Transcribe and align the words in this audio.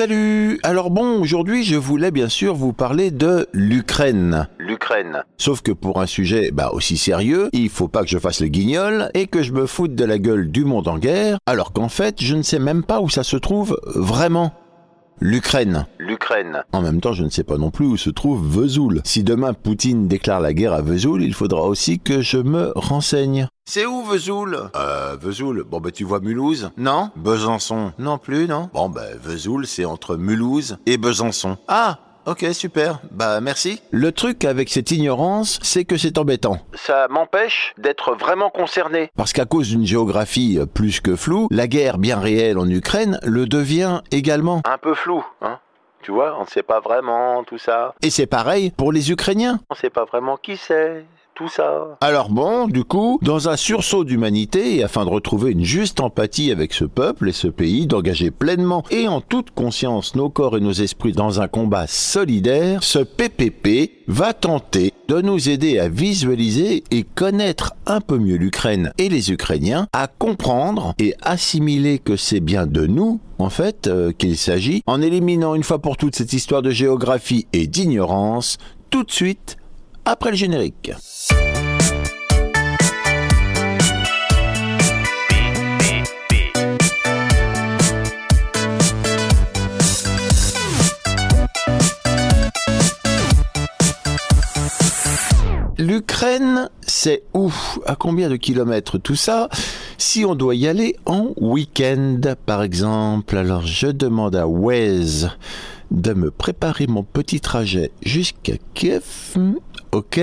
Salut 0.00 0.58
Alors 0.62 0.88
bon, 0.88 1.20
aujourd'hui 1.20 1.62
je 1.62 1.76
voulais 1.76 2.10
bien 2.10 2.30
sûr 2.30 2.54
vous 2.54 2.72
parler 2.72 3.10
de 3.10 3.46
l'Ukraine. 3.52 4.48
L'Ukraine. 4.58 5.24
Sauf 5.36 5.60
que 5.60 5.72
pour 5.72 6.00
un 6.00 6.06
sujet 6.06 6.52
bah, 6.52 6.70
aussi 6.72 6.96
sérieux, 6.96 7.50
il 7.52 7.68
faut 7.68 7.86
pas 7.86 8.00
que 8.02 8.08
je 8.08 8.16
fasse 8.16 8.40
le 8.40 8.48
guignol 8.48 9.10
et 9.12 9.26
que 9.26 9.42
je 9.42 9.52
me 9.52 9.66
foute 9.66 9.94
de 9.94 10.04
la 10.06 10.18
gueule 10.18 10.50
du 10.50 10.64
monde 10.64 10.88
en 10.88 10.96
guerre, 10.96 11.36
alors 11.44 11.74
qu'en 11.74 11.90
fait 11.90 12.22
je 12.22 12.34
ne 12.34 12.40
sais 12.40 12.58
même 12.58 12.82
pas 12.82 13.02
où 13.02 13.10
ça 13.10 13.22
se 13.22 13.36
trouve 13.36 13.78
vraiment. 13.94 14.54
L'Ukraine. 15.22 15.86
L'Ukraine. 15.98 16.62
En 16.72 16.80
même 16.80 17.02
temps, 17.02 17.12
je 17.12 17.24
ne 17.24 17.28
sais 17.28 17.44
pas 17.44 17.58
non 17.58 17.70
plus 17.70 17.84
où 17.84 17.98
se 17.98 18.08
trouve 18.08 18.42
Vesoul. 18.42 19.02
Si 19.04 19.22
demain 19.22 19.52
Poutine 19.52 20.08
déclare 20.08 20.40
la 20.40 20.54
guerre 20.54 20.72
à 20.72 20.80
Vesoul, 20.80 21.22
il 21.22 21.34
faudra 21.34 21.62
aussi 21.64 21.98
que 21.98 22.22
je 22.22 22.38
me 22.38 22.72
renseigne. 22.74 23.46
C'est 23.66 23.84
où 23.84 24.02
Vesoul? 24.02 24.70
Euh, 24.74 25.16
Vesoul. 25.20 25.64
Bon 25.70 25.78
bah 25.78 25.90
tu 25.90 26.04
vois 26.04 26.20
Mulhouse? 26.20 26.70
Non 26.78 27.10
Besançon 27.16 27.92
Non 27.98 28.16
plus, 28.16 28.48
non 28.48 28.70
Bon 28.72 28.88
bah 28.88 29.02
Vesoul, 29.22 29.66
c'est 29.66 29.84
entre 29.84 30.16
Mulhouse 30.16 30.78
et 30.86 30.96
Besançon. 30.96 31.58
Ah 31.68 31.98
Ok, 32.26 32.44
super. 32.52 33.00
Bah 33.10 33.40
merci. 33.40 33.80
Le 33.90 34.12
truc 34.12 34.44
avec 34.44 34.68
cette 34.68 34.90
ignorance, 34.90 35.58
c'est 35.62 35.84
que 35.84 35.96
c'est 35.96 36.18
embêtant. 36.18 36.58
Ça 36.74 37.08
m'empêche 37.08 37.74
d'être 37.78 38.14
vraiment 38.14 38.50
concerné. 38.50 39.10
Parce 39.16 39.32
qu'à 39.32 39.46
cause 39.46 39.68
d'une 39.68 39.86
géographie 39.86 40.58
euh, 40.58 40.66
plus 40.66 41.00
que 41.00 41.16
floue, 41.16 41.48
la 41.50 41.66
guerre 41.66 41.98
bien 41.98 42.18
réelle 42.20 42.58
en 42.58 42.68
Ukraine 42.68 43.18
le 43.22 43.46
devient 43.46 44.02
également. 44.10 44.60
Un 44.64 44.78
peu 44.78 44.94
flou, 44.94 45.24
hein 45.40 45.58
tu 46.02 46.12
vois, 46.12 46.36
on 46.38 46.42
ne 46.42 46.48
sait 46.48 46.62
pas 46.62 46.80
vraiment 46.80 47.44
tout 47.44 47.58
ça. 47.58 47.94
Et 48.02 48.10
c'est 48.10 48.26
pareil 48.26 48.70
pour 48.70 48.90
les 48.90 49.10
Ukrainiens. 49.10 49.60
On 49.68 49.74
ne 49.74 49.78
sait 49.78 49.90
pas 49.90 50.04
vraiment 50.04 50.36
qui 50.36 50.56
c'est, 50.56 51.04
Alors 52.00 52.30
bon, 52.30 52.68
du 52.68 52.84
coup, 52.84 53.18
dans 53.22 53.48
un 53.48 53.56
sursaut 53.56 54.04
d'humanité 54.04 54.76
et 54.76 54.82
afin 54.82 55.04
de 55.04 55.10
retrouver 55.10 55.52
une 55.52 55.64
juste 55.64 56.00
empathie 56.00 56.50
avec 56.50 56.72
ce 56.72 56.84
peuple 56.84 57.28
et 57.28 57.32
ce 57.32 57.48
pays, 57.48 57.86
d'engager 57.86 58.30
pleinement 58.30 58.84
et 58.90 59.08
en 59.08 59.20
toute 59.20 59.50
conscience 59.50 60.14
nos 60.14 60.28
corps 60.28 60.56
et 60.56 60.60
nos 60.60 60.72
esprits 60.72 61.12
dans 61.12 61.40
un 61.40 61.48
combat 61.48 61.86
solidaire, 61.86 62.82
ce 62.82 62.98
PPP 62.98 64.02
va 64.06 64.32
tenter 64.32 64.92
de 65.08 65.20
nous 65.20 65.48
aider 65.48 65.78
à 65.78 65.88
visualiser 65.88 66.84
et 66.90 67.02
connaître 67.02 67.74
un 67.86 68.00
peu 68.00 68.18
mieux 68.18 68.36
l'Ukraine 68.36 68.92
et 68.98 69.08
les 69.08 69.32
Ukrainiens, 69.32 69.86
à 69.92 70.08
comprendre 70.08 70.94
et 70.98 71.14
assimiler 71.22 71.98
que 71.98 72.16
c'est 72.16 72.40
bien 72.40 72.66
de 72.66 72.86
nous 72.86 73.20
en 73.38 73.50
fait, 73.50 73.86
euh, 73.86 74.12
qu'il 74.12 74.36
s'agit, 74.36 74.82
en 74.86 75.00
éliminant 75.00 75.54
une 75.54 75.62
fois 75.62 75.78
pour 75.78 75.96
toutes 75.96 76.14
cette 76.14 76.32
histoire 76.32 76.62
de 76.62 76.70
géographie 76.70 77.46
et 77.52 77.66
d'ignorance, 77.66 78.58
tout 78.90 79.04
de 79.04 79.10
suite 79.10 79.56
après 80.10 80.30
le 80.30 80.36
générique. 80.36 80.90
L'Ukraine, 95.78 96.68
c'est 96.86 97.22
où 97.32 97.52
À 97.86 97.94
combien 97.94 98.28
de 98.28 98.36
kilomètres 98.36 98.98
tout 98.98 99.14
ça? 99.14 99.48
Si 99.96 100.24
on 100.24 100.34
doit 100.34 100.56
y 100.56 100.66
aller 100.66 100.96
en 101.06 101.28
week-end, 101.36 102.20
par 102.44 102.62
exemple, 102.62 103.36
alors 103.36 103.64
je 103.66 103.86
demande 103.86 104.34
à 104.34 104.46
Waze 104.46 105.30
de 105.90 106.12
me 106.12 106.30
préparer 106.30 106.86
mon 106.86 107.02
petit 107.02 107.40
trajet 107.40 107.90
jusqu'à 108.02 108.54
Kiev. 108.74 109.34
Ok. 109.92 110.20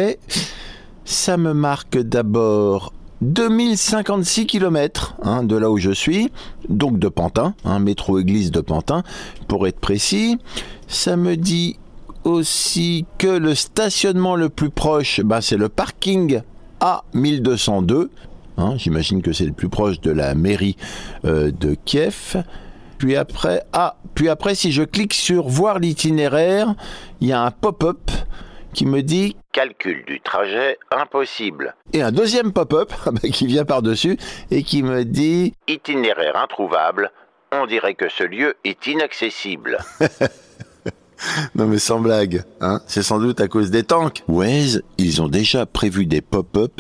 Ça 1.04 1.38
me 1.38 1.54
marque 1.54 1.98
d'abord 1.98 2.94
2056 3.22 4.46
km 4.46 5.16
hein, 5.24 5.44
de 5.44 5.56
là 5.56 5.72
où 5.72 5.78
je 5.78 5.92
suis, 5.92 6.32
donc 6.70 7.00
de 7.00 7.08
Pantin, 7.08 7.54
hein, 7.66 7.80
métro 7.80 8.20
église 8.20 8.52
de 8.52 8.62
Pantin, 8.62 9.04
pour 9.48 9.68
être 9.68 9.80
précis. 9.80 10.38
Ça 10.88 11.18
me 11.18 11.36
dit 11.36 11.78
aussi 12.24 13.06
que 13.18 13.28
le 13.28 13.56
stationnement 13.56 14.36
le 14.36 14.50
plus 14.50 14.70
proche, 14.70 15.22
bah, 15.22 15.42
c'est 15.42 15.58
le 15.58 15.70
parking 15.70 16.42
A1202. 16.82 18.10
Hein, 18.58 18.74
J'imagine 18.78 19.22
que 19.22 19.34
c'est 19.34 19.46
le 19.46 19.54
plus 19.54 19.70
proche 19.70 20.00
de 20.02 20.12
la 20.12 20.36
mairie 20.36 20.78
euh, 21.26 21.52
de 21.52 21.76
Kiev. 21.86 22.44
Puis 22.98 23.16
après, 23.16 23.64
ah, 23.74 23.98
puis 24.16 24.30
après, 24.30 24.56
si 24.56 24.72
je 24.72 24.84
clique 24.84 25.14
sur 25.14 25.48
voir 25.48 25.80
l'itinéraire, 25.80 26.74
il 27.22 27.28
y 27.28 27.34
a 27.34 27.44
un 27.44 27.52
pop-up 27.52 28.10
qui 28.74 28.86
me 28.86 29.02
dit 29.02 29.36
calcul 29.52 30.04
du 30.06 30.22
trajet 30.22 30.78
impossible. 30.92 31.76
Et 31.94 32.02
un 32.02 32.12
deuxième 32.12 32.54
pop-up 32.54 32.92
bah, 33.06 33.30
qui 33.32 33.48
vient 33.48 33.66
par-dessus 33.66 34.18
et 34.52 34.64
qui 34.64 34.84
me 34.84 35.04
dit 35.04 35.54
itinéraire 35.68 36.36
introuvable. 36.36 37.12
On 37.52 37.66
dirait 37.66 37.96
que 37.96 38.10
ce 38.10 38.24
lieu 38.24 38.56
est 38.64 38.88
inaccessible. 38.88 39.78
Non 41.56 41.66
mais 41.66 41.80
sans 41.80 42.00
blague, 42.00 42.44
hein 42.62 42.80
c'est 42.86 43.02
sans 43.02 43.20
doute 43.20 43.42
à 43.42 43.48
cause 43.48 43.72
des 43.72 43.82
tanks. 43.82 44.24
Waze, 44.28 44.84
ils 45.00 45.20
ont 45.22 45.28
déjà 45.28 45.66
prévu 45.66 46.06
des 46.06 46.22
pop-up 46.22 46.80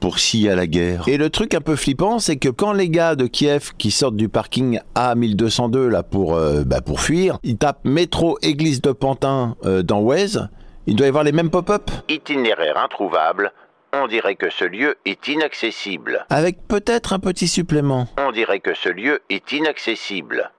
pour 0.00 0.18
s'il 0.18 0.42
y 0.42 0.48
a 0.48 0.54
la 0.54 0.66
guerre. 0.66 1.04
Et 1.06 1.16
le 1.16 1.30
truc 1.30 1.54
un 1.54 1.60
peu 1.60 1.76
flippant, 1.76 2.18
c'est 2.18 2.36
que 2.36 2.48
quand 2.48 2.72
les 2.72 2.88
gars 2.88 3.14
de 3.14 3.26
Kiev 3.26 3.72
qui 3.78 3.90
sortent 3.90 4.16
du 4.16 4.28
parking 4.28 4.80
A1202 4.94 5.86
là 5.86 6.02
pour 6.02 6.34
euh, 6.34 6.64
bah, 6.64 6.80
pour 6.80 7.00
fuir, 7.00 7.38
ils 7.42 7.56
tapent 7.56 7.84
métro 7.84 8.38
église 8.42 8.82
de 8.82 8.92
Pantin 8.92 9.56
euh, 9.64 9.82
dans 9.82 10.00
Waze, 10.00 10.48
il 10.86 10.96
doit 10.96 11.06
y 11.06 11.08
avoir 11.08 11.24
les 11.24 11.32
mêmes 11.32 11.50
pop-up. 11.50 11.90
Itinéraire 12.08 12.78
introuvable. 12.78 13.52
On 13.92 14.06
dirait 14.06 14.36
que 14.36 14.50
ce 14.50 14.64
lieu 14.64 14.96
est 15.04 15.28
inaccessible. 15.28 16.26
Avec 16.30 16.66
peut-être 16.68 17.12
un 17.12 17.18
petit 17.18 17.48
supplément. 17.48 18.08
On 18.18 18.32
dirait 18.32 18.60
que 18.60 18.74
ce 18.74 18.88
lieu 18.88 19.20
est 19.30 19.52
inaccessible 19.52 20.50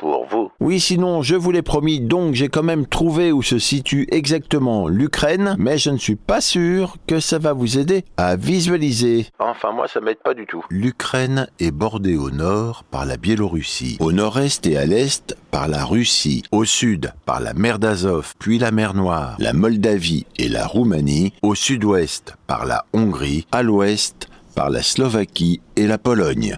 pour 0.00 0.26
vous. 0.26 0.50
Oui, 0.60 0.80
sinon, 0.80 1.22
je 1.22 1.36
vous 1.36 1.50
l'ai 1.50 1.62
promis, 1.62 2.00
donc 2.00 2.34
j'ai 2.34 2.48
quand 2.48 2.62
même 2.62 2.86
trouvé 2.86 3.32
où 3.32 3.42
se 3.42 3.58
situe 3.58 4.08
exactement 4.10 4.88
l'Ukraine, 4.88 5.54
mais 5.58 5.76
je 5.76 5.90
ne 5.90 5.98
suis 5.98 6.16
pas 6.16 6.40
sûr 6.40 6.96
que 7.06 7.20
ça 7.20 7.38
va 7.38 7.52
vous 7.52 7.78
aider 7.78 8.04
à 8.16 8.36
visualiser. 8.36 9.26
Enfin, 9.38 9.72
moi, 9.72 9.86
ça 9.88 10.00
m'aide 10.00 10.18
pas 10.24 10.34
du 10.34 10.46
tout. 10.46 10.64
L'Ukraine 10.70 11.48
est 11.60 11.70
bordée 11.70 12.16
au 12.16 12.30
nord 12.30 12.84
par 12.90 13.04
la 13.04 13.18
Biélorussie, 13.18 13.98
au 14.00 14.12
nord-est 14.12 14.66
et 14.66 14.78
à 14.78 14.86
l'est 14.86 15.36
par 15.50 15.68
la 15.68 15.84
Russie, 15.84 16.42
au 16.50 16.64
sud 16.64 17.12
par 17.26 17.40
la 17.40 17.52
mer 17.52 17.78
d'Azov, 17.78 18.34
puis 18.38 18.58
la 18.58 18.70
mer 18.70 18.94
Noire, 18.94 19.36
la 19.38 19.52
Moldavie 19.52 20.26
et 20.38 20.48
la 20.48 20.66
Roumanie, 20.66 21.34
au 21.42 21.54
sud-ouest 21.54 22.36
par 22.46 22.64
la 22.64 22.86
Hongrie, 22.94 23.46
à 23.52 23.62
l'ouest 23.62 24.28
par 24.54 24.70
la 24.70 24.82
Slovaquie 24.82 25.60
et 25.76 25.86
la 25.86 25.98
Pologne. 25.98 26.56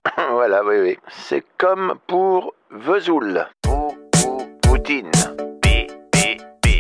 Voilà, 0.52 0.68
oui, 0.68 0.76
oui. 0.82 0.98
C'est 1.08 1.44
comme 1.56 1.94
pour 2.06 2.52
Vesoul. 2.70 3.46
Pou, 3.62 3.96
pou, 4.10 4.42
Poutine. 4.60 5.10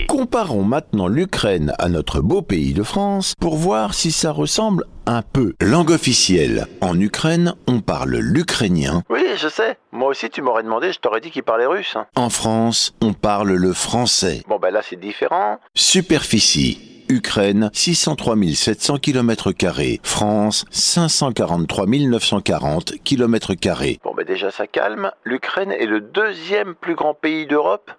Comparons 0.08 0.62
maintenant 0.62 1.08
l'Ukraine 1.08 1.72
à 1.78 1.88
notre 1.88 2.20
beau 2.20 2.42
pays 2.42 2.74
de 2.74 2.82
France 2.82 3.34
pour 3.40 3.56
voir 3.56 3.94
si 3.94 4.12
ça 4.12 4.30
ressemble 4.30 4.84
un 5.06 5.22
peu. 5.22 5.54
Langue 5.62 5.90
officielle. 5.90 6.66
En 6.82 7.00
Ukraine, 7.00 7.54
on 7.66 7.80
parle 7.80 8.16
l'ukrainien. 8.16 9.02
Oui, 9.08 9.24
je 9.36 9.48
sais. 9.48 9.78
Moi 9.90 10.08
aussi, 10.08 10.28
tu 10.28 10.42
m'aurais 10.42 10.64
demandé, 10.64 10.92
je 10.92 10.98
t'aurais 10.98 11.22
dit 11.22 11.30
qu'il 11.30 11.42
parlait 11.42 11.64
russe. 11.64 11.96
En 12.14 12.28
France, 12.28 12.94
on 13.00 13.14
parle 13.14 13.52
le 13.52 13.72
français. 13.72 14.42
Bon, 14.48 14.58
ben 14.58 14.70
là, 14.70 14.82
c'est 14.82 15.00
différent. 15.00 15.58
Superficie. 15.74 16.91
Ukraine 17.08 17.70
603 17.72 18.36
700 18.54 18.98
km 18.98 19.52
France 20.02 20.64
543 20.70 21.86
940 21.86 22.94
km 23.04 23.52
Bon 24.02 24.14
ben 24.14 24.24
déjà 24.24 24.50
ça 24.50 24.66
calme, 24.66 25.10
l'Ukraine 25.24 25.72
est 25.72 25.86
le 25.86 26.00
deuxième 26.00 26.74
plus 26.74 26.94
grand 26.94 27.14
pays 27.14 27.46
d'Europe 27.46 27.90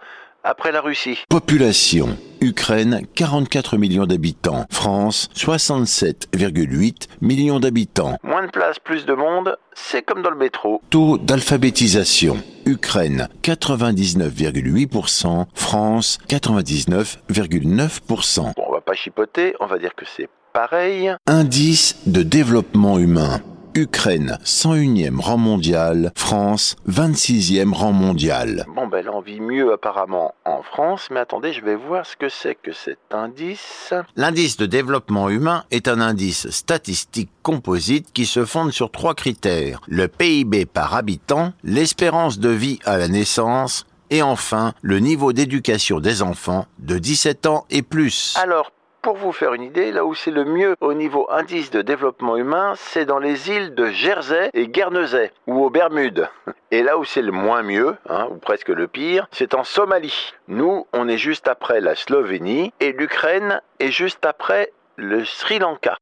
après 0.44 0.72
la 0.72 0.81
Russie. 0.81 1.18
Population 1.30 2.18
Ukraine 2.42 3.08
44 3.16 3.78
millions 3.78 4.06
d'habitants, 4.06 4.66
France 4.69 5.30
67,8 5.36 7.08
millions 7.22 7.62
d'habitants. 7.62 8.18
Moins 8.24 8.46
de 8.46 8.52
place, 8.52 8.77
plus 8.80 9.06
de 9.06 9.13
monde, 9.13 9.56
c'est 9.74 10.01
comme 10.01 10.22
dans 10.22 10.30
le 10.30 10.36
métro. 10.36 10.81
Taux 10.89 11.18
d'alphabétisation 11.18 12.36
Ukraine 12.66 13.30
99,8%, 13.44 15.45
France 15.54 16.18
99,9%. 16.30 18.42
Bon, 18.42 18.54
on 18.57 18.62
va 18.62 18.62
pas 18.94 18.95
chipoter, 18.95 19.56
on 19.60 19.66
va 19.66 19.80
dire 19.80 19.95
que 19.95 20.06
c'est 20.06 20.30
pareil. 20.54 21.12
Indice 21.25 21.95
de 22.06 22.22
développement 22.22 23.00
humain. 23.00 23.42
Ukraine 23.74 24.38
101e 24.45 25.19
rang 25.19 25.40
mondial, 25.40 26.12
France 26.16 26.75
26e 26.88 27.74
rang 27.74 27.92
mondial. 27.92 28.66
Bon 28.75 28.86
ben 28.86 29.04
là 29.04 29.10
on 29.12 29.22
vit 29.22 29.40
mieux 29.40 29.74
apparemment 29.74 30.36
en 30.45 30.62
France, 30.62 31.07
mais 31.10 31.22
attendez, 31.22 31.54
je 31.54 31.66
vais 31.66 31.75
voir 31.75 32.06
ce 32.06 32.16
que 32.16 32.30
c'est 32.30 32.54
que 32.54 32.72
cet 32.72 33.00
indice. 33.12 33.95
L'indice 34.16 34.57
de 34.57 34.68
développement 34.68 35.28
humain 35.28 35.63
est 35.72 35.88
un 35.88 36.00
indice 36.00 36.51
statistique 36.51 37.31
composite 37.42 38.13
qui 38.13 38.28
se 38.28 38.46
fonde 38.46 38.72
sur 38.72 38.92
trois 38.92 39.16
critères. 39.16 39.81
Le 39.88 40.07
PIB 40.07 40.68
par 40.68 40.94
habitant, 40.94 41.54
l'espérance 41.63 42.38
de 42.38 42.50
vie 42.50 42.78
à 42.86 43.00
la 43.00 43.07
naissance, 43.07 43.88
et 44.12 44.22
enfin 44.22 44.75
le 44.84 45.00
niveau 45.00 45.34
d'éducation 45.34 46.00
des 46.00 46.22
enfants 46.22 46.68
de 46.78 47.00
17 47.00 47.48
ans 47.48 47.66
et 47.72 47.81
plus. 47.81 48.36
Alors 48.39 48.72
pour 49.03 49.17
vous 49.17 49.33
faire 49.33 49.53
une 49.53 49.63
idée, 49.63 49.91
là 49.91 50.05
où 50.05 50.15
c'est 50.15 50.31
le 50.31 50.45
mieux 50.45 50.75
au 50.79 50.94
niveau 50.94 51.27
indice 51.29 51.69
de 51.69 51.81
développement 51.81 52.38
humain, 52.38 52.73
c'est 52.77 53.05
dans 53.05 53.19
les 53.19 53.50
îles 53.50 53.75
de 53.75 53.88
Jersey 53.88 54.50
et 54.53 54.69
Guernesey, 54.69 55.29
ou 55.45 55.65
aux 55.65 55.69
Bermudes. 55.69 56.29
Et 56.71 56.81
là 56.81 56.97
où 56.97 57.03
c'est 57.03 57.21
le 57.21 57.33
moins 57.33 57.63
mieux, 57.63 57.97
hein, 58.09 58.27
ou 58.31 58.35
presque 58.35 58.69
le 58.69 58.88
pire, 58.88 59.27
c'est 59.31 59.55
en 59.55 59.65
Somalie. 59.65 60.31
Nous, 60.47 60.88
on 60.94 61.09
est 61.09 61.17
juste 61.17 61.50
après 61.50 61.81
la 61.81 61.95
Slovénie, 61.95 62.71
et 62.79 62.94
l'Ukraine 62.94 63.61
est 63.81 63.91
juste 63.91 64.25
après 64.25 64.71
le 64.95 65.25
Sri 65.25 65.59
Lanka. 65.59 65.97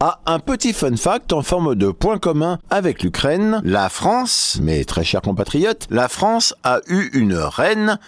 Ah, 0.00 0.20
un 0.24 0.38
petit 0.38 0.72
fun 0.72 0.96
fact 0.96 1.32
en 1.34 1.42
forme 1.42 1.74
de 1.74 1.90
point 1.90 2.18
commun 2.18 2.58
avec 2.70 3.02
l'Ukraine. 3.02 3.60
La 3.64 3.90
France, 3.90 4.58
mes 4.62 4.86
très 4.86 5.04
chers 5.04 5.22
compatriotes, 5.22 5.86
la 5.90 6.08
France 6.08 6.54
a 6.64 6.80
eu 6.88 7.10
une 7.12 7.34
reine 7.34 7.98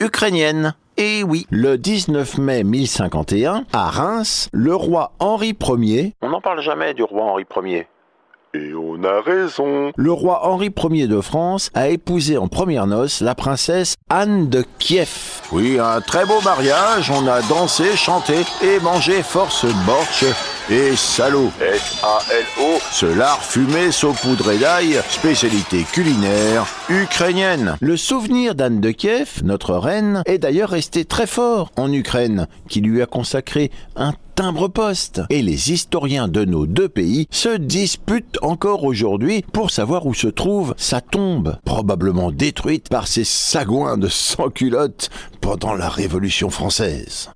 ukrainienne. 0.00 0.74
Et 0.98 1.22
oui, 1.22 1.46
le 1.50 1.76
19 1.76 2.38
mai 2.38 2.64
1051, 2.64 3.64
à 3.74 3.90
Reims, 3.90 4.48
le 4.54 4.74
roi 4.74 5.12
Henri 5.18 5.54
Ier... 5.78 6.14
On 6.22 6.30
n'en 6.30 6.40
parle 6.40 6.62
jamais 6.62 6.94
du 6.94 7.02
roi 7.02 7.24
Henri 7.24 7.44
Ier. 7.64 7.86
Et 8.54 8.72
on 8.72 9.04
a 9.04 9.20
raison. 9.20 9.92
Le 9.94 10.12
roi 10.12 10.46
Henri 10.46 10.72
Ier 10.90 11.06
de 11.06 11.20
France 11.20 11.70
a 11.74 11.88
épousé 11.88 12.38
en 12.38 12.48
première 12.48 12.86
noces 12.86 13.20
la 13.20 13.34
princesse 13.34 13.96
Anne 14.08 14.48
de 14.48 14.64
Kiev. 14.78 15.42
Oui, 15.52 15.78
un 15.78 16.00
très 16.00 16.24
beau 16.24 16.40
mariage, 16.42 17.10
on 17.10 17.26
a 17.26 17.42
dansé, 17.42 17.94
chanté 17.94 18.36
et 18.62 18.80
mangé 18.80 19.22
force 19.22 19.66
borch 19.84 20.24
et 20.70 20.96
salaud. 20.96 21.50
S-A-L-O. 21.60 22.78
Ce 22.90 23.06
lard 23.06 23.42
fumé 23.42 23.92
saupoudré 23.92 24.58
d'ail, 24.58 25.00
spécialité 25.08 25.84
culinaire 25.92 26.66
ukrainienne. 26.88 27.76
Le 27.80 27.96
souvenir 27.96 28.54
d'Anne 28.54 28.80
de 28.80 28.90
Kiev, 28.90 29.42
notre 29.44 29.74
reine, 29.74 30.22
est 30.26 30.38
d'ailleurs 30.38 30.70
resté 30.70 31.04
très 31.04 31.26
fort 31.26 31.70
en 31.76 31.92
Ukraine, 31.92 32.48
qui 32.68 32.80
lui 32.80 33.00
a 33.02 33.06
consacré 33.06 33.70
un 33.94 34.12
timbre-poste. 34.34 35.22
Et 35.30 35.42
les 35.42 35.72
historiens 35.72 36.28
de 36.28 36.44
nos 36.44 36.66
deux 36.66 36.88
pays 36.88 37.26
se 37.30 37.56
disputent 37.56 38.38
encore 38.42 38.84
aujourd'hui 38.84 39.44
pour 39.52 39.70
savoir 39.70 40.06
où 40.06 40.14
se 40.14 40.28
trouve 40.28 40.74
sa 40.76 41.00
tombe, 41.00 41.58
probablement 41.64 42.30
détruite 42.30 42.88
par 42.88 43.06
ces 43.06 43.24
sagouins 43.24 43.98
de 43.98 44.08
sans-culottes 44.08 45.10
pendant 45.40 45.74
la 45.74 45.88
Révolution 45.88 46.50
française. 46.50 47.30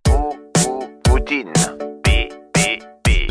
Poutine. 1.05 1.69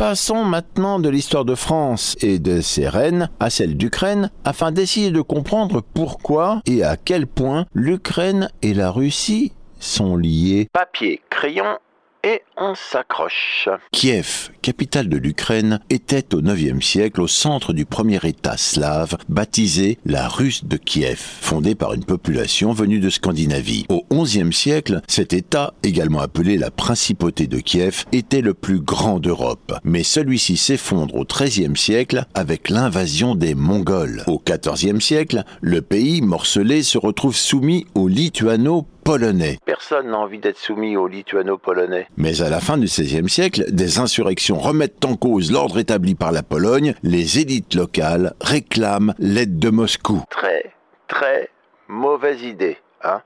Passons 0.00 0.46
maintenant 0.46 0.98
de 0.98 1.10
l'histoire 1.10 1.44
de 1.44 1.54
France 1.54 2.16
et 2.22 2.38
de 2.38 2.62
ses 2.62 2.88
reines 2.88 3.28
à 3.38 3.50
celle 3.50 3.76
d'Ukraine 3.76 4.30
afin 4.46 4.72
d'essayer 4.72 5.10
de 5.10 5.20
comprendre 5.20 5.82
pourquoi 5.82 6.62
et 6.64 6.82
à 6.82 6.96
quel 6.96 7.26
point 7.26 7.66
l'Ukraine 7.74 8.48
et 8.62 8.72
la 8.72 8.90
Russie 8.90 9.52
sont 9.78 10.16
liées. 10.16 10.68
Papier, 10.72 11.20
crayon 11.28 11.76
et 12.24 12.42
on 12.56 12.74
s'accroche. 12.74 13.68
Kiev, 13.92 14.50
capitale 14.62 15.08
de 15.08 15.16
l'Ukraine, 15.16 15.80
était 15.90 16.34
au 16.34 16.40
IXe 16.40 16.84
siècle 16.84 17.20
au 17.20 17.28
centre 17.28 17.72
du 17.72 17.86
premier 17.86 18.20
État 18.24 18.56
slave 18.56 19.16
baptisé 19.28 19.98
la 20.04 20.28
Russe 20.28 20.64
de 20.64 20.76
Kiev, 20.76 21.18
fondé 21.18 21.74
par 21.74 21.94
une 21.94 22.04
population 22.04 22.72
venue 22.72 23.00
de 23.00 23.10
Scandinavie. 23.10 23.86
Au 23.88 24.04
XIe 24.12 24.52
siècle, 24.52 25.00
cet 25.08 25.32
État, 25.32 25.74
également 25.82 26.20
appelé 26.20 26.58
la 26.58 26.70
Principauté 26.70 27.46
de 27.46 27.60
Kiev, 27.60 28.04
était 28.12 28.42
le 28.42 28.54
plus 28.54 28.80
grand 28.80 29.20
d'Europe. 29.20 29.74
Mais 29.84 30.02
celui-ci 30.02 30.56
s'effondre 30.56 31.14
au 31.14 31.24
XIIIe 31.24 31.76
siècle 31.76 32.24
avec 32.34 32.68
l'invasion 32.68 33.34
des 33.34 33.54
Mongols. 33.54 34.24
Au 34.26 34.42
XIVe 34.44 35.00
siècle, 35.00 35.44
le 35.60 35.82
pays 35.82 36.20
morcelé 36.20 36.82
se 36.82 36.98
retrouve 36.98 37.36
soumis 37.36 37.86
aux 37.94 38.08
Lituano 38.08 38.86
polonais. 39.10 39.58
Personne 39.64 40.12
n'a 40.12 40.18
envie 40.18 40.38
d'être 40.38 40.56
soumis 40.56 40.96
aux 40.96 41.08
lituano-polonais. 41.08 42.06
Mais 42.16 42.42
à 42.42 42.48
la 42.48 42.60
fin 42.60 42.78
du 42.78 42.86
XVIe 42.86 43.28
siècle, 43.28 43.64
des 43.68 43.98
insurrections 43.98 44.56
remettent 44.56 45.04
en 45.04 45.16
cause 45.16 45.50
l'ordre 45.50 45.80
établi 45.80 46.14
par 46.14 46.30
la 46.30 46.44
Pologne. 46.44 46.94
Les 47.02 47.40
élites 47.40 47.74
locales 47.74 48.34
réclament 48.40 49.14
l'aide 49.18 49.58
de 49.58 49.68
Moscou. 49.70 50.22
Très, 50.30 50.72
très 51.08 51.50
mauvaise 51.88 52.40
idée, 52.42 52.76
hein 53.02 53.20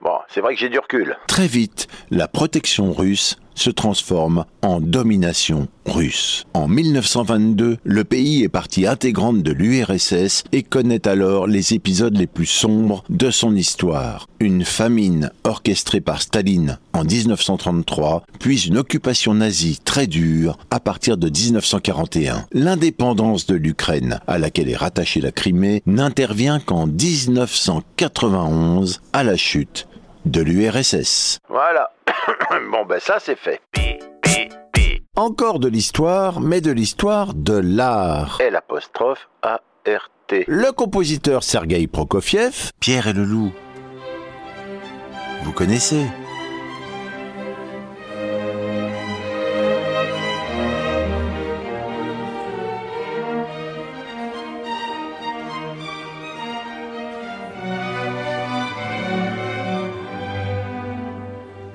Bon, 0.00 0.16
c'est 0.28 0.40
vrai 0.40 0.54
que 0.54 0.60
j'ai 0.60 0.70
du 0.70 0.78
recul. 0.78 1.18
Très 1.26 1.48
vite, 1.48 1.86
la 2.10 2.26
protection 2.26 2.94
russe 2.94 3.36
se 3.54 3.70
transforme 3.70 4.44
en 4.62 4.80
domination 4.80 5.68
russe. 5.86 6.44
En 6.54 6.68
1922, 6.68 7.78
le 7.82 8.04
pays 8.04 8.42
est 8.42 8.48
partie 8.48 8.86
intégrante 8.86 9.42
de 9.42 9.52
l'URSS 9.52 10.44
et 10.52 10.62
connaît 10.62 11.06
alors 11.06 11.46
les 11.46 11.74
épisodes 11.74 12.16
les 12.16 12.26
plus 12.26 12.46
sombres 12.46 13.04
de 13.10 13.30
son 13.30 13.54
histoire. 13.54 14.26
Une 14.40 14.64
famine 14.64 15.30
orchestrée 15.44 16.00
par 16.00 16.22
Staline 16.22 16.78
en 16.92 17.04
1933, 17.04 18.24
puis 18.40 18.66
une 18.66 18.78
occupation 18.78 19.34
nazie 19.34 19.80
très 19.84 20.06
dure 20.06 20.56
à 20.70 20.78
partir 20.80 21.16
de 21.16 21.28
1941. 21.28 22.46
L'indépendance 22.52 23.46
de 23.46 23.56
l'Ukraine, 23.56 24.20
à 24.26 24.38
laquelle 24.38 24.68
est 24.68 24.76
rattachée 24.76 25.20
la 25.20 25.32
Crimée, 25.32 25.82
n'intervient 25.86 26.60
qu'en 26.60 26.86
1991 26.86 29.00
à 29.12 29.24
la 29.24 29.36
chute 29.36 29.88
de 30.24 30.40
l'URSS. 30.40 31.38
Voilà. 31.48 31.90
bon, 32.70 32.84
ben 32.86 33.00
ça 33.00 33.18
c'est 33.18 33.38
fait. 33.38 33.60
Encore 35.16 35.60
de 35.60 35.68
l'histoire, 35.68 36.40
mais 36.40 36.60
de 36.60 36.72
l'histoire 36.72 37.34
de 37.34 37.54
l'art. 37.54 38.38
L 38.40 38.56
apostrophe 38.56 39.28
A 39.42 39.60
R 39.86 40.10
T. 40.26 40.44
Le 40.48 40.72
compositeur 40.72 41.42
Sergei 41.44 41.86
Prokofiev, 41.86 42.70
Pierre 42.80 43.08
et 43.08 43.12
le 43.12 43.24
loup. 43.24 43.52
Vous 45.44 45.52
connaissez 45.52 46.06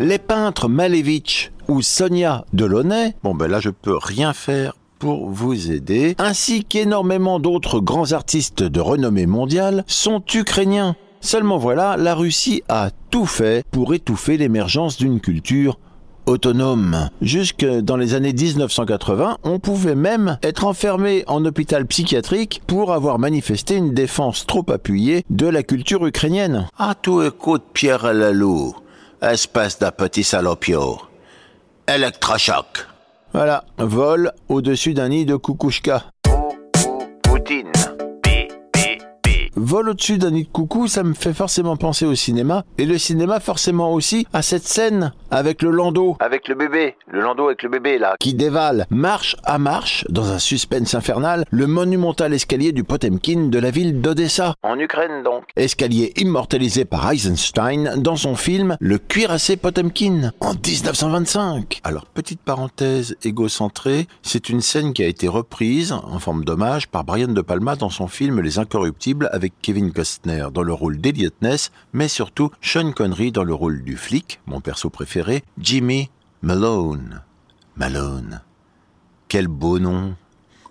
Les 0.02 0.18
peintres 0.18 0.70
Malevich 0.70 1.52
ou 1.68 1.82
Sonia 1.82 2.46
Delaunay, 2.54 3.16
bon 3.22 3.36
ben 3.36 3.48
là 3.48 3.60
je 3.60 3.70
peux 3.70 3.98
rien 3.98 4.32
faire 4.32 4.78
pour 4.98 5.30
vous 5.30 5.72
aider, 5.72 6.16
ainsi 6.20 6.64
qu'énormément 6.64 7.38
d'autres 7.38 7.82
grands 7.82 8.14
artistes 8.14 8.64
de 8.64 8.80
renommée 8.80 9.26
mondiale, 9.26 9.84
sont 9.88 10.24
ukrainiens. 10.34 10.96
Seulement 11.20 11.58
voilà, 11.58 11.98
la 11.98 12.16
Russie 12.16 12.64
a 12.70 12.92
tout 13.12 13.26
fait 13.26 13.66
pour 13.72 13.94
étouffer 13.94 14.38
l'émergence 14.38 14.96
d'une 14.96 15.20
culture 15.20 15.78
autonome. 16.28 17.10
Jusque 17.22 17.66
dans 17.66 17.98
les 17.98 18.14
années 18.14 18.32
1980, 18.32 19.40
on 19.44 19.60
pouvait 19.60 19.96
même 19.96 20.38
être 20.44 20.66
enfermé 20.66 21.26
en 21.28 21.44
hôpital 21.44 21.86
psychiatrique 21.86 22.62
pour 22.68 22.94
avoir 22.94 23.20
manifesté 23.20 23.76
une 23.76 23.94
défense 23.94 24.46
trop 24.46 24.66
appuyée 24.72 25.26
de 25.30 25.48
la 25.48 25.62
culture 25.62 26.06
ukrainienne. 26.06 26.70
Ah, 26.78 26.96
tout 26.96 27.22
écoute 27.22 27.64
Pierre 27.74 28.14
Lalou 28.14 28.74
espèce 29.22 29.80
de 29.80 30.24
salopio. 30.24 31.02
Électrochoc. 31.88 32.88
Voilà, 33.34 33.64
vol 33.78 34.32
au-dessus 34.48 34.94
d'un 34.94 35.10
nid 35.10 35.26
de 35.26 35.36
kukushka. 35.36 36.04
Vol 39.70 39.90
au-dessus 39.90 40.18
d'un 40.18 40.32
nid 40.32 40.46
de 40.46 40.50
coucou, 40.50 40.88
ça 40.88 41.04
me 41.04 41.14
fait 41.14 41.32
forcément 41.32 41.78
penser 41.78 42.04
au 42.04 42.16
cinéma. 42.16 42.66
Et 42.80 42.88
le 42.88 42.98
cinéma, 42.98 43.40
forcément 43.40 43.94
aussi, 43.94 44.26
à 44.34 44.42
cette 44.42 44.64
scène 44.64 45.14
avec 45.30 45.62
le 45.62 45.70
landau. 45.70 46.18
Avec 46.22 46.48
le 46.48 46.56
bébé. 46.56 46.96
Le 47.08 47.22
landau 47.22 47.46
avec 47.46 47.62
le 47.62 47.70
bébé, 47.70 48.00
là. 48.00 48.16
Qui 48.20 48.34
dévale, 48.34 48.88
marche 48.90 49.36
à 49.44 49.60
marche, 49.60 50.06
dans 50.10 50.32
un 50.32 50.40
suspense 50.40 50.96
infernal, 50.96 51.46
le 51.52 51.68
monumental 51.68 52.34
escalier 52.34 52.72
du 52.72 52.84
Potemkin 52.84 53.50
de 53.50 53.60
la 53.60 53.70
ville 53.70 54.02
d'Odessa. 54.02 54.56
En 54.64 54.80
Ukraine, 54.80 55.22
donc. 55.24 55.44
Escalier 55.56 56.14
immortalisé 56.18 56.84
par 56.84 57.12
Eisenstein 57.12 57.94
dans 57.98 58.16
son 58.16 58.34
film 58.34 58.76
Le 58.80 58.98
cuirassé 58.98 59.56
Potemkin, 59.56 60.32
en 60.40 60.54
1925. 60.54 61.82
Alors, 61.84 62.08
petite 62.08 62.42
parenthèse 62.42 63.18
égocentrée, 63.24 64.08
c'est 64.24 64.50
une 64.50 64.62
scène 64.62 64.94
qui 64.94 65.04
a 65.04 65.08
été 65.08 65.28
reprise, 65.28 65.92
en 65.92 66.18
forme 66.18 66.44
d'hommage, 66.44 66.88
par 66.88 67.04
Brian 67.04 67.28
De 67.28 67.42
Palma 67.42 67.76
dans 67.76 67.92
son 67.92 68.08
film 68.08 68.42
Les 68.42 68.58
Incorruptibles 68.58 69.30
avec 69.32 69.59
Kevin 69.62 69.92
Costner 69.92 70.48
dans 70.54 70.64
le 70.64 70.74
rôle 70.74 71.00
d'Eliot 71.00 71.32
Ness, 71.42 71.72
mais 71.94 72.08
surtout 72.08 72.52
Sean 72.62 72.92
Connery 72.92 73.32
dans 73.32 73.44
le 73.44 73.54
rôle 73.54 73.84
du 73.84 73.98
flic, 73.98 74.40
mon 74.46 74.62
perso 74.62 74.90
préféré, 74.90 75.44
Jimmy 75.58 76.10
Malone. 76.42 77.22
Malone. 77.76 78.42
Quel 79.28 79.48
beau 79.48 79.80
nom, 79.80 80.16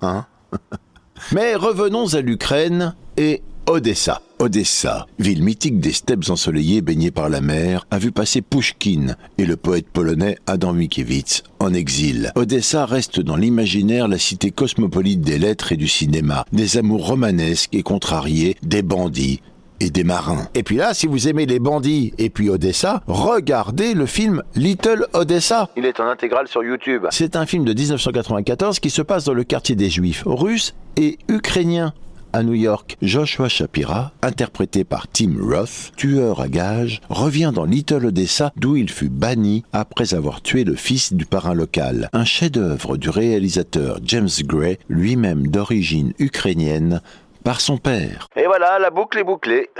hein? 0.02 0.26
Mais 1.33 1.54
revenons 1.57 2.14
à 2.14 2.21
l'Ukraine 2.21 2.95
et 3.16 3.42
Odessa. 3.66 4.23
Odessa, 4.40 5.07
ville 5.18 5.42
mythique 5.42 5.80
des 5.80 5.92
steppes 5.92 6.30
ensoleillées 6.30 6.80
baignées 6.80 7.11
par 7.11 7.28
la 7.28 7.40
mer, 7.40 7.87
a 7.90 7.99
vu 7.99 8.12
passer 8.12 8.40
Pushkin 8.40 9.16
et 9.37 9.45
le 9.45 9.57
poète 9.57 9.88
polonais 9.88 10.38
Adam 10.47 10.73
Mickiewicz 10.73 11.42
en 11.59 11.75
exil. 11.75 12.33
Odessa 12.37 12.87
reste 12.87 13.18
dans 13.18 13.37
l'imaginaire 13.37 14.07
la 14.07 14.18
cité 14.18 14.52
cosmopolite 14.52 15.23
des 15.23 15.38
lettres 15.38 15.73
et 15.73 15.76
du 15.76 15.88
cinéma, 15.88 16.45
des 16.52 16.78
amours 16.78 17.07
romanesques 17.07 17.75
et 17.75 17.83
contrariés, 17.83 18.57
des 18.62 18.83
bandits 18.83 19.40
et 19.80 19.90
des 19.90 20.04
marins. 20.04 20.49
Et 20.54 20.62
puis 20.62 20.76
là, 20.76 20.95
si 20.95 21.07
vous 21.07 21.28
aimez 21.28 21.47
les 21.47 21.59
bandits 21.59 22.12
et 22.18 22.30
puis 22.30 22.49
Odessa, 22.49 23.02
regardez 23.07 23.95
le 23.95 24.07
film 24.07 24.42
Little 24.54 25.07
Odessa. 25.14 25.68
Il 25.76 25.85
est 25.85 26.00
en 26.00 26.07
intégrale 26.07 26.49
sur 26.49 26.62
YouTube. 26.62 27.07
C'est 27.11 27.37
un 27.37 27.47
film 27.47 27.64
de 27.64 27.73
1994 27.73 28.80
qui 28.80 28.90
se 28.90 29.02
passe 29.02 29.25
dans 29.25 29.35
le 29.35 29.45
quartier 29.45 29.75
des 29.75 29.90
Juifs 29.90 30.23
russes 30.26 30.75
et 30.97 31.18
ukrainiens 31.28 31.92
à 32.32 32.42
New 32.42 32.54
York, 32.54 32.97
Joshua 33.02 33.49
Shapira, 33.49 34.12
interprété 34.23 34.85
par 34.85 35.08
Tim 35.08 35.35
Roth, 35.40 35.92
tueur 35.97 36.40
à 36.40 36.49
gages, 36.49 37.00
revient 37.08 37.52
dans 37.54 37.64
Little 37.64 38.06
Odessa 38.06 38.52
d'où 38.56 38.76
il 38.76 38.90
fut 38.90 39.08
banni 39.08 39.64
après 39.73 40.14
avoir 40.14 40.42
tué 40.42 40.64
le 40.64 40.75
fils 40.75 41.12
du 41.12 41.26
parrain 41.26 41.54
local. 41.54 42.08
Un 42.12 42.25
chef-d'œuvre 42.25 42.97
du 42.97 43.11
réalisateur 43.11 43.99
James 44.04 44.28
Gray, 44.44 44.78
lui-même 44.88 45.49
d'origine 45.49 46.12
ukrainienne, 46.18 47.00
par 47.44 47.61
son 47.61 47.78
père. 47.78 48.28
Et 48.37 48.47
voilà, 48.47 48.78
la 48.78 48.90
boucle 48.90 49.18
est 49.18 49.25
bouclée, 49.25 49.70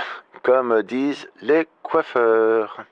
comme 0.43 0.81
disent 0.83 1.27
les 1.41 1.67
coiffeurs 1.83 2.85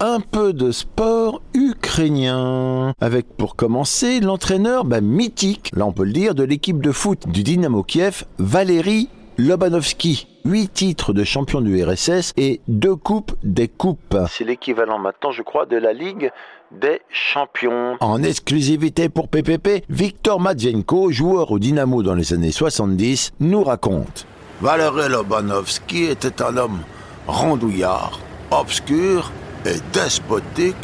un 0.00 0.20
peu 0.20 0.52
de 0.52 0.70
sport 0.70 1.42
ukrainien. 1.54 2.92
Avec 3.00 3.26
pour 3.36 3.56
commencer 3.56 4.20
l'entraîneur 4.20 4.84
bah, 4.84 5.00
mythique, 5.00 5.70
là 5.74 5.86
on 5.86 5.92
peut 5.92 6.04
le 6.04 6.12
dire, 6.12 6.34
de 6.34 6.44
l'équipe 6.44 6.82
de 6.82 6.92
foot 6.92 7.28
du 7.28 7.42
Dynamo 7.42 7.82
Kiev, 7.82 8.24
Valérie 8.38 9.08
Lobanovski. 9.38 10.26
Huit 10.44 10.72
titres 10.72 11.12
de 11.12 11.24
champion 11.24 11.60
du 11.60 11.82
RSS 11.82 12.32
et 12.36 12.60
deux 12.68 12.96
coupes 12.96 13.32
des 13.42 13.68
coupes. 13.68 14.16
C'est 14.30 14.44
l'équivalent 14.44 14.98
maintenant, 14.98 15.30
je 15.30 15.42
crois, 15.42 15.66
de 15.66 15.76
la 15.76 15.92
Ligue 15.92 16.30
des 16.72 17.00
champions. 17.10 17.96
En 18.00 18.22
exclusivité 18.22 19.08
pour 19.08 19.28
PPP, 19.28 19.84
Victor 19.88 20.40
Matvienko, 20.40 21.10
joueur 21.10 21.50
au 21.50 21.58
Dynamo 21.58 22.02
dans 22.02 22.14
les 22.14 22.32
années 22.32 22.52
70, 22.52 23.32
nous 23.40 23.62
raconte. 23.62 24.26
Valérie 24.60 25.08
Lobanovski 25.08 26.04
était 26.04 26.42
un 26.42 26.56
homme 26.56 26.80
rondouillard, 27.26 28.18
obscur 28.50 29.30
et 29.64 29.78
despotique, 29.92 30.76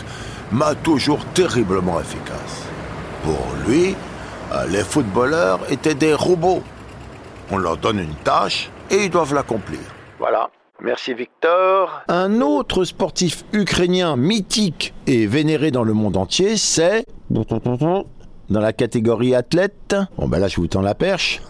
mais 0.52 0.74
toujours 0.82 1.24
terriblement 1.34 2.00
efficace. 2.00 2.62
Pour 3.22 3.44
lui, 3.66 3.94
euh, 4.52 4.66
les 4.68 4.82
footballeurs 4.82 5.60
étaient 5.70 5.94
des 5.94 6.14
robots. 6.14 6.62
On 7.50 7.58
leur 7.58 7.76
donne 7.76 7.98
une 7.98 8.14
tâche 8.24 8.70
et 8.90 9.04
ils 9.04 9.10
doivent 9.10 9.34
l'accomplir. 9.34 9.80
Voilà. 10.18 10.48
Merci 10.82 11.14
Victor. 11.14 12.02
Un 12.08 12.40
autre 12.40 12.84
sportif 12.84 13.44
ukrainien 13.52 14.16
mythique 14.16 14.92
et 15.06 15.26
vénéré 15.26 15.70
dans 15.70 15.84
le 15.84 15.92
monde 15.92 16.16
entier, 16.16 16.56
c'est 16.56 17.06
dans 17.30 18.60
la 18.60 18.72
catégorie 18.72 19.34
athlète. 19.34 19.96
Bon 20.18 20.28
ben 20.28 20.40
là 20.40 20.48
je 20.48 20.56
vous 20.56 20.66
tends 20.66 20.82
la 20.82 20.94
perche. 20.94 21.40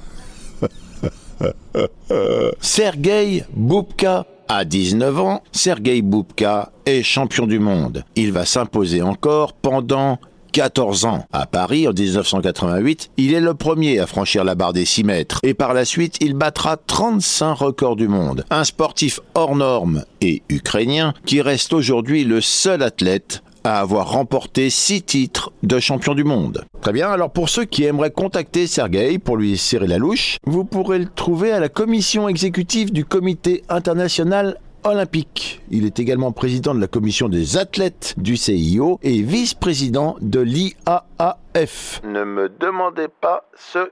Sergei 2.61 3.45
Boubka. 3.55 4.27
À 4.49 4.65
19 4.65 5.21
ans, 5.21 5.43
Sergei 5.53 6.03
Boubka 6.03 6.71
est 6.85 7.03
champion 7.03 7.47
du 7.47 7.59
monde. 7.59 8.05
Il 8.15 8.31
va 8.31 8.45
s'imposer 8.45 9.01
encore 9.01 9.55
pendant 9.55 10.19
14 10.53 11.07
ans. 11.07 11.25
À 11.33 11.47
Paris, 11.47 11.89
en 11.89 11.93
1988, 11.93 13.11
il 13.17 13.35
est 13.35 13.41
le 13.41 13.55
premier 13.55 13.99
à 13.99 14.07
franchir 14.07 14.45
la 14.45 14.55
barre 14.55 14.73
des 14.73 14.85
6 14.85 15.05
mètres. 15.05 15.41
Et 15.43 15.55
par 15.55 15.73
la 15.73 15.85
suite, 15.85 16.19
il 16.21 16.35
battra 16.35 16.77
35 16.77 17.55
records 17.55 17.97
du 17.97 18.07
monde. 18.07 18.45
Un 18.51 18.65
sportif 18.65 19.19
hors 19.35 19.57
norme 19.57 20.05
et 20.21 20.43
ukrainien 20.49 21.15
qui 21.25 21.41
reste 21.41 21.73
aujourd'hui 21.73 22.25
le 22.25 22.41
seul 22.41 22.83
athlète 22.83 23.43
à 23.65 23.81
avoir 23.81 24.11
remporté 24.11 24.71
six 24.71 25.03
titres 25.03 25.53
de 25.63 25.81
champion 25.81 26.15
du 26.15 26.23
monde. 26.23 26.65
Très 26.83 26.93
bien, 26.93 27.11
alors 27.11 27.31
pour 27.31 27.49
ceux 27.49 27.65
qui 27.65 27.85
aimeraient 27.85 28.11
contacter 28.11 28.67
Sergei 28.67 29.19
pour 29.19 29.39
lui 29.39 29.57
serrer 29.57 29.87
la 29.87 29.99
louche, 29.99 30.37
vous 30.47 30.65
pourrez 30.65 30.99
le 30.99 31.09
trouver 31.09 31.51
à 31.51 31.61
la 31.61 31.71
commission 31.71 32.29
exécutive 32.29 32.93
du 32.93 33.05
comité 33.05 33.65
international 33.71 34.59
olympique. 34.85 35.63
Il 35.71 35.87
est 35.87 35.99
également 35.99 36.31
président 36.31 36.75
de 36.75 36.81
la 36.81 36.87
commission 36.87 37.29
des 37.31 37.57
athlètes 37.57 38.15
du 38.19 38.37
CIO 38.37 38.99
et 39.03 39.23
vice-président 39.23 40.17
de 40.21 40.41
l'IAAF. 40.41 42.03
Ne 42.05 42.25
me 42.25 42.51
demandez 42.61 43.09
pas 43.09 43.49
ce 43.57 43.91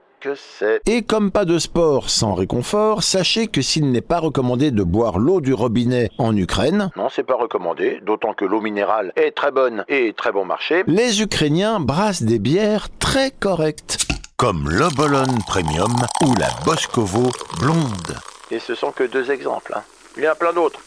et 0.86 1.02
comme 1.02 1.30
pas 1.30 1.44
de 1.44 1.58
sport 1.58 2.10
sans 2.10 2.34
réconfort, 2.34 3.02
sachez 3.02 3.46
que 3.46 3.62
s'il 3.62 3.90
n'est 3.90 4.00
pas 4.00 4.18
recommandé 4.18 4.70
de 4.70 4.82
boire 4.82 5.18
l'eau 5.18 5.40
du 5.40 5.54
robinet 5.54 6.10
en 6.18 6.36
Ukraine, 6.36 6.90
non, 6.96 7.08
c'est 7.08 7.22
pas 7.22 7.36
recommandé, 7.36 8.00
d'autant 8.02 8.34
que 8.34 8.44
l'eau 8.44 8.60
minérale 8.60 9.12
est 9.16 9.32
très 9.32 9.50
bonne 9.50 9.84
et 9.88 10.12
très 10.12 10.32
bon 10.32 10.44
marché, 10.44 10.84
les 10.86 11.22
Ukrainiens 11.22 11.80
brassent 11.80 12.22
des 12.22 12.38
bières 12.38 12.88
très 12.98 13.30
correctes. 13.30 13.98
Comme 14.36 14.68
l'Obolon 14.68 15.38
Premium 15.46 15.94
ou 16.24 16.34
la 16.34 16.48
Boskovo 16.64 17.30
Blonde. 17.60 18.16
Et 18.50 18.58
ce 18.58 18.74
sont 18.74 18.90
que 18.90 19.04
deux 19.04 19.30
exemples. 19.30 19.72
Hein. 19.76 19.82
Il 20.16 20.24
y 20.24 20.28
en 20.28 20.32
a 20.32 20.34
plein 20.34 20.52
d'autres. 20.52 20.80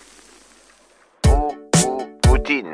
Poutine. 2.21 2.71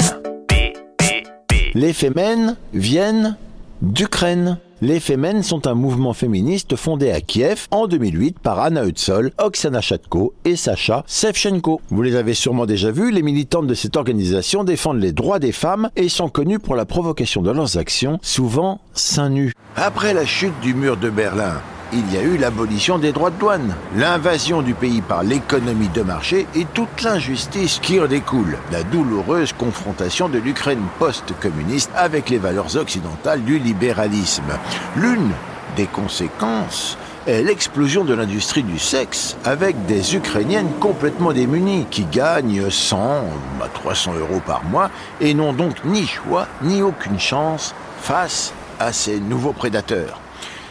Les 1.74 1.94
Femen 1.94 2.58
viennent 2.74 3.38
d'Ukraine. 3.82 4.60
Les 4.84 5.00
Femen 5.00 5.44
sont 5.44 5.68
un 5.68 5.76
mouvement 5.76 6.14
féministe 6.14 6.76
fondé 6.76 7.12
à 7.12 7.22
Kiev 7.22 7.68
en 7.70 7.86
2008 7.86 8.40
par 8.40 8.60
Anna 8.60 8.84
Hutsol, 8.84 9.32
Oksana 9.38 9.80
Chatko 9.80 10.34
et 10.44 10.56
Sacha 10.56 11.04
Sevchenko. 11.06 11.82
Vous 11.92 12.02
les 12.02 12.16
avez 12.16 12.34
sûrement 12.34 12.66
déjà 12.66 12.90
vus, 12.90 13.12
les 13.12 13.22
militantes 13.22 13.68
de 13.68 13.76
cette 13.76 13.96
organisation 13.96 14.64
défendent 14.64 15.00
les 15.00 15.12
droits 15.12 15.38
des 15.38 15.52
femmes 15.52 15.92
et 15.96 16.10
sont 16.10 16.30
connues 16.30 16.58
pour 16.58 16.76
la 16.76 16.86
provocation 16.86 17.44
de 17.44 17.52
leurs 17.52 17.78
actions, 17.78 18.18
souvent 18.24 18.82
seins 18.96 19.30
nus. 19.30 19.54
Après 19.76 20.16
la 20.16 20.26
chute 20.26 20.60
du 20.64 20.74
mur 20.74 20.98
de 20.98 21.12
Berlin, 21.12 21.62
il 21.94 22.14
y 22.14 22.18
a 22.18 22.22
eu 22.22 22.38
l'abolition 22.38 22.98
des 22.98 23.12
droits 23.12 23.30
de 23.32 23.40
douane, 23.40 23.76
l'invasion 23.96 24.62
du 24.62 24.74
pays 24.74 25.02
par 25.02 25.24
l'économie 25.24 25.90
de 25.90 26.02
marché 26.02 26.48
et 26.56 26.66
toute 26.66 27.02
l'injustice 27.02 27.80
qui 27.82 28.00
en 28.00 28.08
découle, 28.08 28.58
la 28.72 28.84
douloureuse 28.84 29.54
confrontation 29.54 30.30
de 30.30 30.40
l'Ukraine 30.40 30.82
post-communiste 31.00 31.92
avec 31.96 32.30
les 32.30 32.38
valeurs 32.38 32.76
occidentales 32.78 33.44
du 33.44 33.60
libéralisme. 33.60 34.58
L'une 34.96 35.32
des 35.76 35.86
conséquences 35.86 36.98
est 37.28 37.44
l'explosion 37.44 38.04
de 38.04 38.14
l'industrie 38.14 38.64
du 38.64 38.80
sexe, 38.80 39.38
avec 39.44 39.86
des 39.86 40.16
Ukrainiennes 40.16 40.72
complètement 40.80 41.34
démunies, 41.34 41.86
qui 41.92 42.06
gagnent 42.06 42.70
100 42.70 43.26
à 43.62 43.68
300 43.68 44.14
euros 44.20 44.42
par 44.46 44.64
mois 44.64 44.90
et 45.20 45.34
n'ont 45.34 45.54
donc 45.54 45.84
ni 45.86 46.08
choix 46.08 46.48
ni 46.64 46.82
aucune 46.82 47.20
chance 47.20 47.76
face 48.02 48.54
à 48.80 48.92
ces 48.92 49.20
nouveaux 49.20 49.54
prédateurs. 49.54 50.20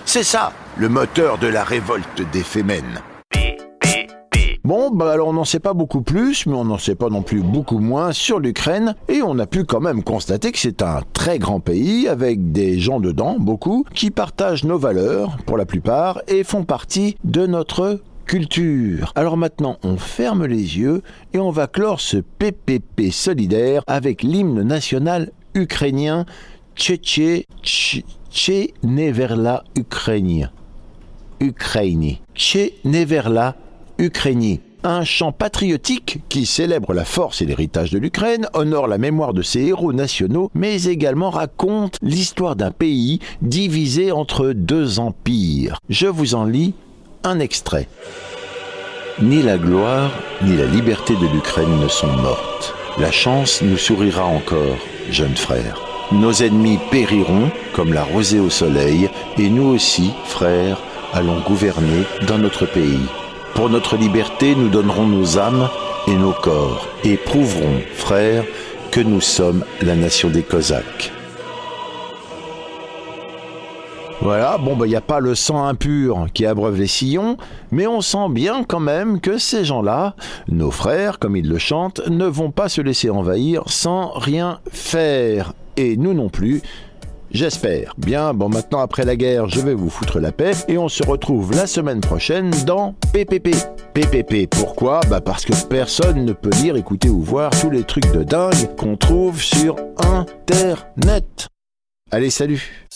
C'est 0.04 0.24
ça, 0.24 0.52
le 0.76 0.88
moteur 0.88 1.38
de 1.38 1.46
la 1.46 1.64
révolte 1.64 2.22
des 2.32 2.42
Fémènes. 2.42 3.00
Bon, 4.62 4.90
bah 4.90 5.10
alors 5.10 5.28
on 5.28 5.32
n'en 5.32 5.44
sait 5.44 5.58
pas 5.58 5.74
beaucoup 5.74 6.02
plus, 6.02 6.46
mais 6.46 6.54
on 6.54 6.66
n'en 6.66 6.78
sait 6.78 6.94
pas 6.94 7.08
non 7.08 7.22
plus 7.22 7.40
beaucoup 7.40 7.78
moins 7.78 8.12
sur 8.12 8.38
l'Ukraine, 8.38 8.94
et 9.08 9.22
on 9.22 9.38
a 9.38 9.46
pu 9.46 9.64
quand 9.64 9.80
même 9.80 10.04
constater 10.04 10.52
que 10.52 10.58
c'est 10.58 10.82
un 10.82 11.00
très 11.12 11.38
grand 11.38 11.60
pays, 11.60 12.06
avec 12.06 12.52
des 12.52 12.78
gens 12.78 13.00
dedans, 13.00 13.36
beaucoup, 13.38 13.84
qui 13.94 14.10
partagent 14.10 14.64
nos 14.64 14.78
valeurs, 14.78 15.38
pour 15.46 15.56
la 15.56 15.66
plupart, 15.66 16.22
et 16.28 16.44
font 16.44 16.64
partie 16.64 17.16
de 17.24 17.46
notre 17.46 18.00
culture. 18.26 19.12
Alors 19.16 19.36
maintenant, 19.36 19.78
on 19.82 19.96
ferme 19.96 20.46
les 20.46 20.78
yeux 20.78 21.02
et 21.32 21.40
on 21.40 21.50
va 21.50 21.66
clore 21.66 22.00
ce 22.00 22.18
PPP 22.18 23.10
solidaire 23.10 23.82
avec 23.88 24.22
l'hymne 24.22 24.62
national 24.62 25.32
ukrainien 25.54 26.26
Tchétché 26.76 27.46
Neverla 28.84 29.64
Ukraine. 31.40 32.18
Ukraine. 32.36 32.70
Neverla 32.84 33.56
Ukraine. 33.98 34.58
Un 34.82 35.04
chant 35.04 35.32
patriotique 35.32 36.20
qui 36.28 36.46
célèbre 36.46 36.94
la 36.94 37.04
force 37.04 37.42
et 37.42 37.46
l'héritage 37.46 37.90
de 37.90 37.98
l'Ukraine, 37.98 38.46
honore 38.54 38.88
la 38.88 38.96
mémoire 38.98 39.34
de 39.34 39.42
ses 39.42 39.60
héros 39.60 39.92
nationaux, 39.92 40.50
mais 40.54 40.84
également 40.84 41.30
raconte 41.30 41.96
l'histoire 42.02 42.56
d'un 42.56 42.70
pays 42.70 43.20
divisé 43.42 44.10
entre 44.12 44.52
deux 44.52 44.98
empires. 44.98 45.78
Je 45.90 46.06
vous 46.06 46.34
en 46.34 46.44
lis 46.44 46.74
un 47.24 47.40
extrait. 47.40 47.88
Ni 49.20 49.42
la 49.42 49.58
gloire, 49.58 50.10
ni 50.42 50.56
la 50.56 50.64
liberté 50.66 51.14
de 51.14 51.26
l'Ukraine 51.26 51.78
ne 51.80 51.88
sont 51.88 52.16
mortes. 52.16 52.74
La 52.98 53.10
chance 53.10 53.60
nous 53.62 53.76
sourira 53.76 54.24
encore, 54.24 54.78
jeunes 55.10 55.36
frères. 55.36 55.80
Nos 56.12 56.32
ennemis 56.32 56.78
périront 56.90 57.50
comme 57.74 57.92
la 57.92 58.02
rosée 58.02 58.40
au 58.40 58.50
soleil, 58.50 59.10
et 59.38 59.48
nous 59.48 59.68
aussi, 59.68 60.10
frères, 60.24 60.78
allons 61.12 61.40
gouverner 61.40 62.04
dans 62.26 62.38
notre 62.38 62.66
pays. 62.66 63.06
Pour 63.54 63.68
notre 63.68 63.96
liberté, 63.96 64.54
nous 64.54 64.68
donnerons 64.68 65.06
nos 65.06 65.38
âmes 65.38 65.68
et 66.06 66.14
nos 66.14 66.32
corps, 66.32 66.88
et 67.04 67.16
prouverons, 67.16 67.80
frères, 67.94 68.44
que 68.90 69.00
nous 69.00 69.20
sommes 69.20 69.64
la 69.82 69.94
nation 69.94 70.30
des 70.30 70.42
Cosaques. 70.42 71.12
Voilà, 74.22 74.58
bon, 74.58 74.72
il 74.74 74.78
bah, 74.78 74.86
n'y 74.86 74.96
a 74.96 75.00
pas 75.00 75.20
le 75.20 75.34
sang 75.34 75.64
impur 75.64 76.26
qui 76.34 76.44
abreuve 76.44 76.78
les 76.78 76.86
sillons, 76.86 77.38
mais 77.70 77.86
on 77.86 78.02
sent 78.02 78.28
bien 78.28 78.64
quand 78.64 78.80
même 78.80 79.18
que 79.18 79.38
ces 79.38 79.64
gens-là, 79.64 80.14
nos 80.48 80.70
frères, 80.70 81.18
comme 81.18 81.36
ils 81.36 81.48
le 81.48 81.56
chantent, 81.56 82.02
ne 82.06 82.26
vont 82.26 82.50
pas 82.50 82.68
se 82.68 82.82
laisser 82.82 83.08
envahir 83.08 83.62
sans 83.66 84.10
rien 84.10 84.60
faire 84.70 85.54
et 85.78 85.96
nous 85.96 86.12
non 86.12 86.28
plus, 86.28 86.60
J'espère. 87.30 87.94
Bien, 87.96 88.34
bon 88.34 88.48
maintenant 88.48 88.80
après 88.80 89.04
la 89.04 89.14
guerre, 89.14 89.48
je 89.48 89.60
vais 89.60 89.74
vous 89.74 89.88
foutre 89.88 90.18
la 90.18 90.32
paix 90.32 90.52
et 90.68 90.78
on 90.78 90.88
se 90.88 91.04
retrouve 91.04 91.52
la 91.52 91.66
semaine 91.66 92.00
prochaine 92.00 92.50
dans 92.66 92.94
PPP. 93.12 93.54
PPP, 93.94 94.48
pourquoi? 94.50 95.00
Bah 95.08 95.20
parce 95.20 95.44
que 95.44 95.52
personne 95.68 96.24
ne 96.24 96.32
peut 96.32 96.50
lire, 96.62 96.76
écouter 96.76 97.08
ou 97.08 97.20
voir 97.20 97.50
tous 97.50 97.70
les 97.70 97.84
trucs 97.84 98.10
de 98.12 98.24
dingue 98.24 98.74
qu'on 98.76 98.96
trouve 98.96 99.40
sur 99.40 99.76
Internet. 99.98 101.48
Allez, 102.10 102.30
salut 102.30 102.88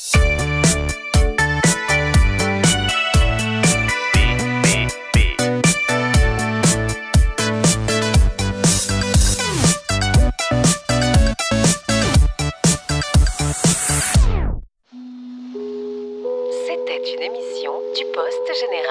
C'était 18.54 18.82